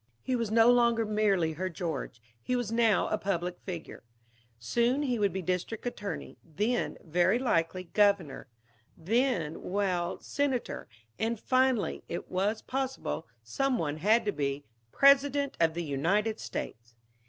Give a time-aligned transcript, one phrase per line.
[0.23, 4.01] He was no longer merely her George, he was now a public figure.
[4.57, 8.47] Soon he would be district attorney; then, very likely, Governor;
[8.97, 10.87] then well, Senator;
[11.19, 16.95] and finally it was possible some one had to be President of the United States.